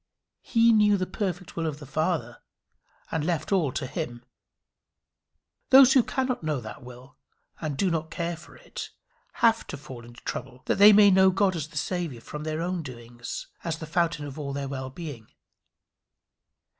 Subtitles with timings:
[0.41, 2.39] He knew the perfect will of the Father,
[3.11, 4.25] and left all to him.
[5.69, 7.17] Those who cannot know that will
[7.59, 8.89] and do not care for it,
[9.45, 12.61] have to fall into trouble that they may know God as the Saviour from their
[12.63, 15.27] own doings as the fountain of all their well being.